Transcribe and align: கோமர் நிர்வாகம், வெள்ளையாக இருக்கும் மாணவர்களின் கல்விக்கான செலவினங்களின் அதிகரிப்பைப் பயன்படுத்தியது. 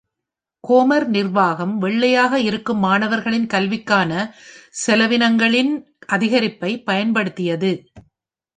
கோமர் 0.63 1.05
நிர்வாகம், 1.07 1.77
வெள்ளையாக 1.77 2.39
இருக்கும் 2.39 2.79
மாணவர்களின் 2.79 3.47
கல்விக்கான 3.47 4.11
செலவினங்களின் 4.87 5.71
அதிகரிப்பைப் 6.07 6.85
பயன்படுத்தியது. 6.85 7.71